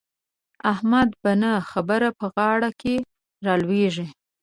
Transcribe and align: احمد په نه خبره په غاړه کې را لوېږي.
احمد 0.71 1.09
په 1.21 1.31
نه 1.41 1.51
خبره 1.71 2.09
په 2.19 2.25
غاړه 2.35 2.69
کې 2.81 2.95
را 3.45 3.53
لوېږي. 3.63 4.07